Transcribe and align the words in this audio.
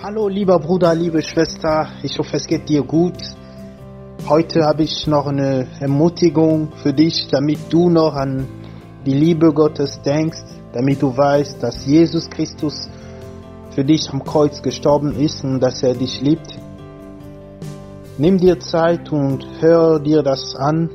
Hallo 0.00 0.28
lieber 0.28 0.60
Bruder, 0.60 0.94
liebe 0.94 1.20
Schwester, 1.22 1.88
ich 2.04 2.20
hoffe 2.20 2.36
es 2.36 2.46
geht 2.46 2.68
dir 2.68 2.84
gut. 2.84 3.16
Heute 4.28 4.64
habe 4.64 4.84
ich 4.84 5.08
noch 5.08 5.26
eine 5.26 5.66
Ermutigung 5.80 6.68
für 6.84 6.92
dich, 6.92 7.26
damit 7.32 7.58
du 7.68 7.90
noch 7.90 8.14
an 8.14 8.46
die 9.04 9.12
Liebe 9.12 9.52
Gottes 9.52 10.00
denkst, 10.02 10.44
damit 10.72 11.02
du 11.02 11.16
weißt, 11.16 11.60
dass 11.60 11.84
Jesus 11.84 12.30
Christus 12.30 12.88
für 13.74 13.84
dich 13.84 14.08
am 14.12 14.22
Kreuz 14.22 14.62
gestorben 14.62 15.18
ist 15.18 15.42
und 15.42 15.58
dass 15.58 15.82
er 15.82 15.94
dich 15.94 16.20
liebt. 16.20 16.56
Nimm 18.18 18.38
dir 18.38 18.60
Zeit 18.60 19.10
und 19.10 19.44
hör 19.58 19.98
dir 19.98 20.22
das 20.22 20.54
an. 20.54 20.90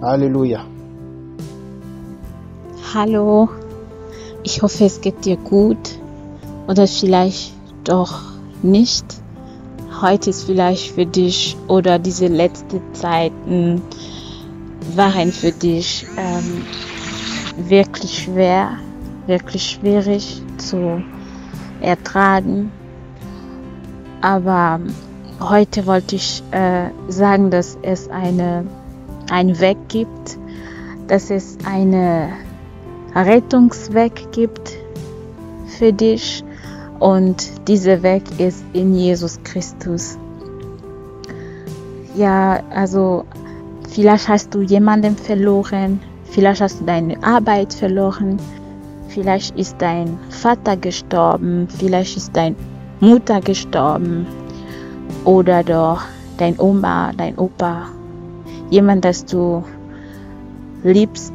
Halleluja. 0.00 0.64
Hallo, 2.94 3.50
ich 4.42 4.62
hoffe 4.62 4.86
es 4.86 5.02
geht 5.02 5.26
dir 5.26 5.36
gut 5.36 5.98
oder 6.66 6.86
vielleicht 6.86 7.52
doch 7.84 8.22
nicht. 8.62 9.04
Heute 10.00 10.30
ist 10.30 10.44
vielleicht 10.44 10.92
für 10.92 11.06
dich 11.06 11.56
oder 11.68 11.98
diese 11.98 12.26
letzten 12.26 12.80
Zeiten 12.94 13.82
waren 14.96 15.32
für 15.32 15.52
dich 15.52 16.06
ähm, 16.16 16.62
wirklich 17.68 18.24
schwer, 18.24 18.78
wirklich 19.26 19.70
schwierig 19.70 20.42
zu 20.58 21.02
ertragen. 21.80 22.70
Aber 24.20 24.80
heute 25.40 25.86
wollte 25.86 26.16
ich 26.16 26.42
äh, 26.50 26.88
sagen, 27.08 27.50
dass 27.50 27.78
es 27.82 28.08
eine, 28.08 28.66
einen 29.30 29.58
Weg 29.60 29.76
gibt, 29.88 30.38
dass 31.08 31.30
es 31.30 31.58
einen 31.64 32.32
Rettungsweg 33.14 34.32
gibt 34.32 34.72
für 35.78 35.92
dich 35.92 36.43
und 37.00 37.68
dieser 37.68 38.02
Weg 38.02 38.22
ist 38.38 38.64
in 38.72 38.94
Jesus 38.94 39.38
Christus. 39.44 40.18
Ja, 42.16 42.62
also 42.70 43.24
vielleicht 43.90 44.28
hast 44.28 44.54
du 44.54 44.62
jemanden 44.62 45.16
verloren, 45.16 46.00
vielleicht 46.30 46.60
hast 46.60 46.80
du 46.80 46.84
deine 46.84 47.22
Arbeit 47.22 47.74
verloren, 47.74 48.38
vielleicht 49.08 49.56
ist 49.56 49.76
dein 49.78 50.18
Vater 50.30 50.76
gestorben, 50.76 51.66
vielleicht 51.68 52.16
ist 52.16 52.36
deine 52.36 52.56
Mutter 53.00 53.40
gestorben 53.40 54.26
oder 55.24 55.62
doch 55.62 56.02
dein 56.38 56.58
Oma, 56.58 57.12
dein 57.16 57.36
Opa, 57.38 57.86
jemand, 58.70 59.04
das 59.04 59.24
du 59.24 59.64
liebst, 60.82 61.32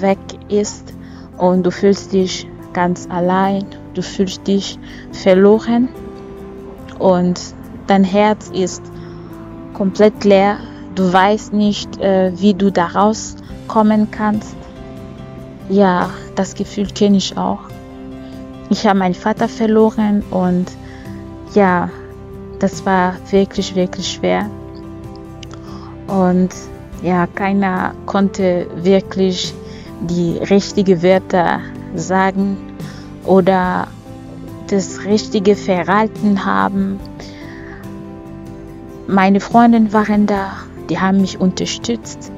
weg 0.00 0.18
ist 0.48 0.92
und 1.38 1.64
du 1.64 1.70
fühlst 1.70 2.12
dich 2.12 2.46
ganz 2.76 3.08
allein 3.10 3.64
du 3.94 4.02
fühlst 4.02 4.46
dich 4.46 4.78
verloren 5.10 5.88
und 6.98 7.40
dein 7.86 8.04
Herz 8.04 8.50
ist 8.50 8.82
komplett 9.72 10.24
leer. 10.24 10.58
Du 10.94 11.10
weißt 11.10 11.54
nicht, 11.54 11.98
äh, 11.98 12.32
wie 12.36 12.52
du 12.52 12.70
daraus 12.70 13.36
kommen 13.68 14.10
kannst. 14.10 14.54
Ja, 15.70 16.10
das 16.34 16.54
Gefühl 16.54 16.86
kenne 16.86 17.16
ich 17.16 17.36
auch. 17.38 17.60
Ich 18.68 18.86
habe 18.86 18.98
meinen 18.98 19.14
Vater 19.14 19.48
verloren 19.48 20.22
und 20.30 20.66
ja, 21.54 21.88
das 22.58 22.84
war 22.84 23.14
wirklich, 23.30 23.74
wirklich 23.74 24.12
schwer. 24.12 24.50
Und 26.06 26.50
ja, 27.02 27.26
keiner 27.26 27.94
konnte 28.04 28.66
wirklich 28.76 29.54
die 30.00 30.38
richtigen 30.38 31.02
Wörter 31.02 31.60
sagen 31.94 32.65
oder 33.26 33.88
das 34.68 35.04
richtige 35.04 35.56
Verhalten 35.56 36.44
haben. 36.44 36.98
Meine 39.06 39.40
Freunde 39.40 39.92
waren 39.92 40.26
da, 40.26 40.52
die 40.88 40.98
haben 40.98 41.20
mich 41.20 41.40
unterstützt. 41.40 42.32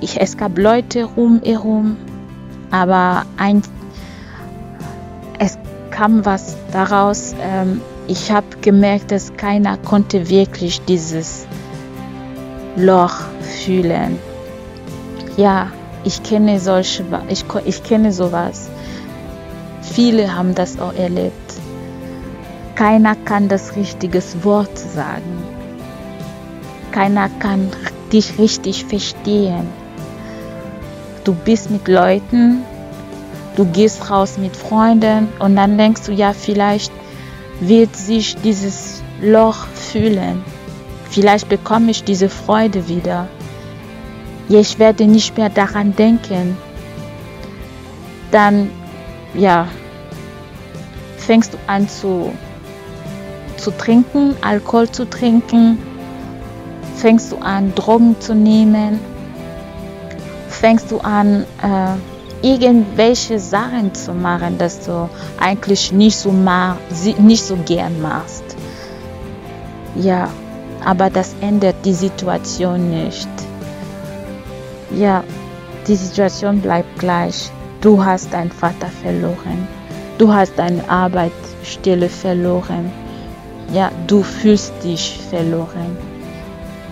Ich, 0.00 0.20
es 0.20 0.36
gab 0.36 0.58
Leute 0.58 1.04
rumherum, 1.04 1.96
aber 2.70 3.24
ein, 3.38 3.62
es 5.38 5.58
kam 5.90 6.24
was 6.26 6.56
daraus. 6.72 7.34
Ähm, 7.40 7.80
ich 8.06 8.30
habe 8.30 8.46
gemerkt, 8.60 9.10
dass 9.10 9.34
keiner 9.36 9.78
konnte 9.78 10.28
wirklich 10.28 10.82
dieses 10.82 11.46
Loch 12.76 13.20
fühlen. 13.40 14.18
Ja, 15.36 15.70
ich 16.04 16.22
kenne 16.22 16.60
solche, 16.60 17.04
ich, 17.28 17.44
ich 17.64 17.82
kenne 17.82 18.12
sowas. 18.12 18.68
Viele 19.92 20.34
haben 20.34 20.54
das 20.54 20.78
auch 20.78 20.94
erlebt. 20.94 21.54
Keiner 22.74 23.16
kann 23.16 23.48
das 23.48 23.76
richtige 23.76 24.22
Wort 24.42 24.78
sagen. 24.78 25.42
Keiner 26.92 27.28
kann 27.38 27.70
dich 28.12 28.38
richtig 28.38 28.84
verstehen. 28.84 29.66
Du 31.24 31.34
bist 31.34 31.70
mit 31.70 31.88
Leuten, 31.88 32.62
du 33.56 33.64
gehst 33.64 34.10
raus 34.10 34.38
mit 34.38 34.54
Freunden 34.56 35.28
und 35.38 35.56
dann 35.56 35.78
denkst 35.78 36.02
du, 36.06 36.12
ja, 36.12 36.32
vielleicht 36.32 36.92
wird 37.60 37.96
sich 37.96 38.36
dieses 38.36 39.02
Loch 39.20 39.66
fühlen. 39.68 40.44
Vielleicht 41.10 41.48
bekomme 41.48 41.90
ich 41.90 42.04
diese 42.04 42.28
Freude 42.28 42.88
wieder. 42.88 43.28
Ich 44.48 44.78
werde 44.78 45.06
nicht 45.06 45.36
mehr 45.36 45.48
daran 45.48 45.96
denken. 45.96 46.56
Dann 48.30 48.70
ja, 49.36 49.68
fängst 51.18 51.54
du 51.54 51.58
an 51.66 51.88
zu, 51.88 52.32
zu 53.56 53.70
trinken, 53.72 54.34
Alkohol 54.42 54.90
zu 54.90 55.08
trinken, 55.08 55.78
fängst 56.96 57.32
du 57.32 57.36
an, 57.38 57.74
Drogen 57.74 58.16
zu 58.20 58.34
nehmen, 58.34 59.00
fängst 60.48 60.90
du 60.90 60.98
an, 60.98 61.44
äh, 61.62 61.96
irgendwelche 62.42 63.38
Sachen 63.38 63.94
zu 63.94 64.12
machen, 64.12 64.58
dass 64.58 64.84
du 64.84 65.08
eigentlich 65.40 65.92
nicht 65.92 66.16
so, 66.16 66.32
nicht 66.32 67.44
so 67.44 67.56
gern 67.64 68.00
machst. 68.00 68.44
Ja, 69.96 70.28
aber 70.84 71.10
das 71.10 71.34
ändert 71.40 71.76
die 71.84 71.94
Situation 71.94 72.90
nicht. 72.90 73.28
Ja, 74.94 75.24
die 75.86 75.96
Situation 75.96 76.60
bleibt 76.60 76.98
gleich. 76.98 77.50
Du 77.86 78.04
hast 78.04 78.32
deinen 78.32 78.50
Vater 78.50 78.88
verloren. 78.88 79.68
Du 80.18 80.32
hast 80.32 80.54
deine 80.56 80.90
Arbeitsstelle 80.90 82.08
verloren. 82.08 82.90
Ja, 83.72 83.92
du 84.08 84.24
fühlst 84.24 84.72
dich 84.82 85.20
verloren. 85.30 85.96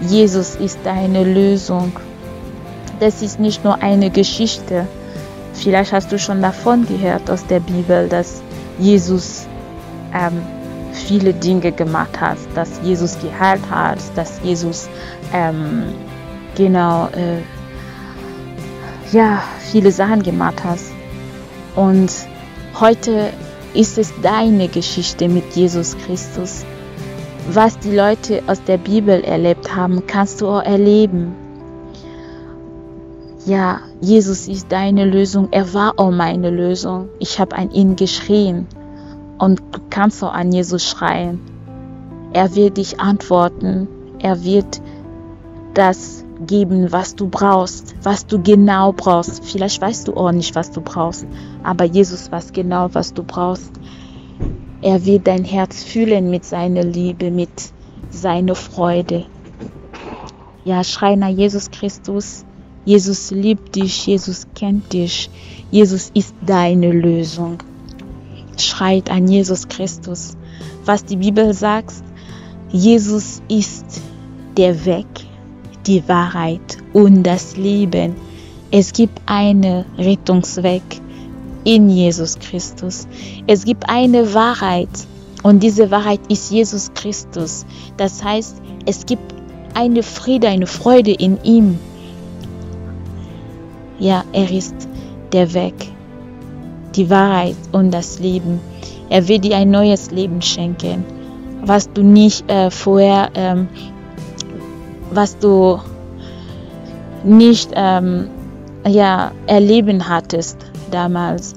Jesus 0.03 0.55
ist 0.55 0.79
deine 0.85 1.25
Lösung. 1.25 1.91
Das 3.01 3.23
ist 3.23 3.41
nicht 3.41 3.65
nur 3.65 3.83
eine 3.83 4.09
Geschichte. 4.09 4.87
Vielleicht 5.53 5.93
hast 5.93 6.13
du 6.13 6.19
schon 6.21 6.41
davon 6.41 6.87
gehört 6.87 7.29
aus 7.29 7.45
der 7.45 7.59
Bibel, 7.59 8.09
dass 8.09 8.41
Jesus 8.79 9.49
ähm, 10.15 10.43
viele 10.93 11.35
Dinge 11.35 11.73
gemacht 11.73 12.21
hat, 12.21 12.39
dass 12.55 12.71
Jesus 12.85 13.19
geheilt 13.19 13.69
hat, 13.69 13.99
dass 14.15 14.39
Jesus 14.45 14.89
ähm, 15.33 15.87
genau 16.55 17.09
äh, 17.17 17.41
ja, 19.11 19.43
viele 19.75 19.91
Sachen 19.91 20.23
gemacht 20.23 20.63
hast. 20.63 20.93
Und 21.75 22.09
heute 22.79 23.31
ist 23.75 23.99
es 23.99 24.13
deine 24.23 24.69
Geschichte 24.69 25.29
mit 25.29 25.57
Jesus 25.57 25.97
Christus. 25.99 26.65
Was 27.51 27.77
die 27.81 27.91
Leute 27.91 28.41
aus 28.47 28.63
der 28.63 28.79
Bibel 28.79 29.25
erlebt 29.25 29.75
haben, 29.75 30.07
kannst 30.07 30.41
du 30.41 30.47
auch 30.47 30.63
erleben. 30.63 31.35
Ja, 33.47 33.81
Jesus 34.01 34.47
ist 34.47 34.71
deine 34.71 35.07
Lösung. 35.07 35.49
Er 35.51 35.75
war 35.75 35.95
auch 35.97 36.13
meine 36.13 36.51
Lösung. 36.51 37.09
Ich 37.19 37.41
habe 37.41 37.57
an 37.57 37.73
ihn 37.73 37.97
geschrien. 37.97 38.69
Und 39.39 39.59
du 39.73 39.81
kannst 39.91 40.23
auch 40.23 40.33
an 40.33 40.53
Jesus 40.53 40.89
schreien. 40.89 41.41
Er 42.33 42.55
wird 42.55 42.77
dich 42.77 43.01
antworten. 43.01 43.89
Er 44.21 44.45
wird 44.45 44.81
das 45.75 46.24
geben, 46.41 46.93
was 46.93 47.15
du 47.15 47.29
brauchst, 47.29 47.95
was 48.03 48.27
du 48.27 48.43
genau 48.43 48.93
brauchst. 48.93 49.45
Vielleicht 49.45 49.81
weißt 49.81 50.09
du 50.09 50.15
auch 50.15 50.33
nicht, 50.33 50.55
was 50.55 50.71
du 50.71 50.81
brauchst, 50.81 51.27
aber 51.63 51.85
Jesus 51.85 52.31
weiß 52.31 52.53
genau, 52.53 52.89
was 52.93 53.15
du 53.15 53.23
brauchst. 53.23 53.73
Er 54.83 55.05
wird 55.07 55.27
dein 55.27 55.45
Herz 55.45 55.83
fühlen 55.83 56.31
mit 56.31 56.45
seiner 56.45 56.85
Liebe, 56.85 57.31
mit 57.31 57.73
seiner 58.11 58.55
Freude. 58.55 59.27
Ja, 60.65 60.85
schrei 60.85 61.17
nach 61.17 61.29
Jesus 61.29 61.71
Christus. 61.71 62.45
Jesus 62.85 63.31
liebt 63.31 63.77
dich, 63.77 64.07
Jesus 64.07 64.47
kennt 64.55 64.93
dich, 64.93 65.31
Jesus 65.71 66.11
ist 66.13 66.35
deine 66.45 66.93
Lösung. 66.93 67.63
Schreit 68.59 69.11
an 69.11 69.27
Jesus 69.27 69.69
Christus. 69.69 70.37
Was 70.85 71.05
die 71.05 71.17
Bibel 71.17 71.55
sagt, 71.55 71.95
Jesus 72.71 73.41
ist 73.49 74.03
der 74.57 74.85
Weg, 74.85 75.07
die 75.87 76.07
Wahrheit 76.09 76.79
und 76.93 77.23
das 77.23 77.57
Leben. 77.57 78.15
Es 78.71 78.93
gibt 78.93 79.21
einen 79.27 79.85
Rettungsweg. 79.99 80.83
in 81.65 81.89
Jesus 81.89 82.39
Christus. 82.39 83.09
Es 83.47 83.65
gibt 83.65 83.89
eine 83.89 84.35
Wahrheit 84.35 84.89
und 85.43 85.63
diese 85.63 85.91
Wahrheit 85.91 86.21
ist 86.29 86.51
Jesus 86.51 86.93
Christus. 86.95 87.67
Das 87.97 88.23
heißt, 88.23 88.57
es 88.87 89.07
gibt 89.07 89.35
eine 89.75 90.03
Friede, 90.03 90.49
eine 90.49 90.67
Freude 90.67 91.13
in 91.13 91.43
ihm. 91.43 91.79
Ja, 93.99 94.25
er 94.33 94.51
ist 94.51 94.75
der 95.33 95.53
Weg, 95.55 95.75
die 96.95 97.09
Wahrheit 97.11 97.57
und 97.73 97.91
das 97.91 98.19
Leben. 98.19 98.61
Er 99.09 99.27
will 99.29 99.39
dir 99.39 99.57
ein 99.57 99.71
neues 99.71 100.11
Leben 100.11 100.43
schenken, 100.43 101.05
was 101.63 101.91
du 101.93 102.03
nicht 102.03 102.51
äh, 102.51 102.71
vorher, 102.71 103.31
ähm, 103.35 103.69
was 105.15 105.39
du 105.39 105.81
nicht 107.25 107.71
ähm, 107.75 108.29
ja, 108.87 109.33
erleben 109.47 110.09
hattest 110.09 110.59
damals. 110.91 111.55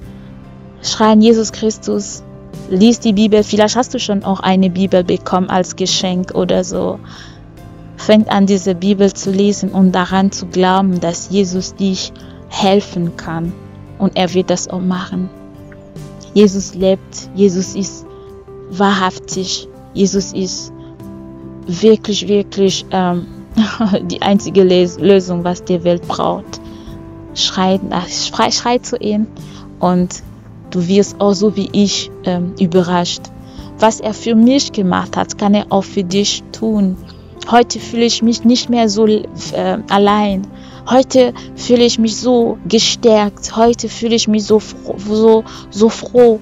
Schreien 0.82 1.22
Jesus 1.22 1.52
Christus, 1.52 2.24
lies 2.70 3.00
die 3.00 3.14
Bibel. 3.14 3.44
Vielleicht 3.44 3.76
hast 3.76 3.94
du 3.94 4.00
schon 4.00 4.24
auch 4.24 4.40
eine 4.40 4.70
Bibel 4.70 5.04
bekommen 5.04 5.50
als 5.50 5.76
Geschenk 5.76 6.34
oder 6.34 6.64
so. 6.64 7.00
Fängt 7.98 8.30
an, 8.30 8.46
diese 8.46 8.76
Bibel 8.76 9.12
zu 9.12 9.32
lesen 9.32 9.72
und 9.72 9.92
daran 9.92 10.32
zu 10.32 10.46
glauben, 10.46 11.00
dass 11.00 11.30
Jesus 11.30 11.76
dich 11.76 12.14
helfen 12.50 13.18
kann. 13.18 13.52
Und 13.98 14.16
er 14.16 14.34
wird 14.34 14.50
das 14.50 14.70
auch 14.70 14.80
machen. 14.80 15.30
Jesus 16.34 16.76
lebt, 16.76 17.30
Jesus 17.34 17.76
ist 17.76 18.06
wahrhaftig, 18.70 19.68
Jesus 19.94 20.34
ist 20.34 20.72
wirklich, 21.66 22.28
wirklich 22.28 22.86
ähm, 22.92 23.26
die 24.04 24.22
einzige 24.22 24.64
Lösung, 24.64 25.44
was 25.44 25.64
die 25.64 25.84
Welt 25.84 26.08
braucht. 26.08 26.62
Schrei, 27.34 27.80
schrei, 28.10 28.52
schrei 28.52 28.78
zu 28.80 28.98
ihm 28.98 29.28
und 29.80 30.24
du 30.72 30.88
wirst 30.88 31.22
auch 31.22 31.34
so 31.34 31.56
wie 31.56 31.70
ich 31.72 32.10
ähm, 32.24 32.54
überrascht. 32.60 33.22
Was 33.80 34.00
er 34.00 34.14
für 34.14 34.36
mich 34.36 34.72
gemacht 34.72 35.16
hat, 35.16 35.38
kann 35.38 35.54
er 35.54 35.68
auch 35.70 35.84
für 35.84 36.04
dich 36.04 36.44
tun. 36.52 36.98
Heute 37.50 37.80
fühle 37.80 38.06
ich 38.06 38.24
mich 38.24 38.44
nicht 38.44 38.70
mehr 38.70 38.90
so 38.90 39.06
äh, 39.06 39.24
allein. 39.90 40.48
Heute 40.90 41.34
fühle 41.56 41.84
ich 41.84 42.00
mich 42.00 42.18
so 42.18 42.58
gestärkt. 42.68 43.56
Heute 43.56 43.88
fühle 43.88 44.16
ich 44.16 44.28
mich 44.28 44.46
so, 44.46 44.60
so, 44.98 45.44
so 45.70 45.90
froh. 45.90 46.40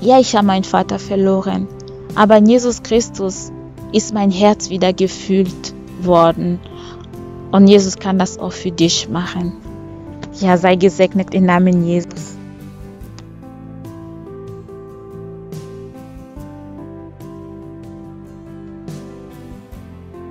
Ja, 0.00 0.18
ich 0.18 0.34
habe 0.34 0.46
meinen 0.46 0.64
Vater 0.64 0.98
verloren. 0.98 1.68
Aber 2.16 2.38
Jesus 2.38 2.82
Christus 2.82 3.52
ist 3.92 4.12
mein 4.12 4.32
Herz 4.32 4.70
wieder 4.70 4.92
gefüllt 4.92 5.63
worden. 6.06 6.60
Und 7.52 7.68
Jesus 7.68 7.96
kann 7.96 8.18
das 8.18 8.38
auch 8.38 8.52
für 8.52 8.70
dich 8.70 9.08
machen. 9.08 9.52
Ja, 10.40 10.56
sei 10.56 10.76
gesegnet 10.76 11.32
im 11.34 11.46
Namen 11.46 11.86
Jesus. 11.86 12.33